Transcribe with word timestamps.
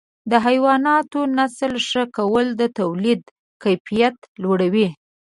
د 0.31 0.33
حیواناتو 0.45 1.19
نسل 1.37 1.73
ښه 1.89 2.03
کول 2.17 2.47
د 2.59 2.63
تولید 2.79 3.21
کیفیت 3.63 4.17
لوړوي. 4.43 4.87